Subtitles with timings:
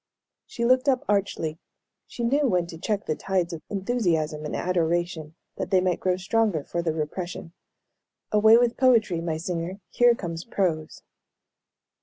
[0.47, 1.59] She looked up archly.
[2.07, 6.17] She knew when to check the tides of enthusiasm and adoration, that they might grow
[6.17, 7.53] stronger for the repression.
[8.31, 11.03] "Away with poetry, my singer, here comes prose."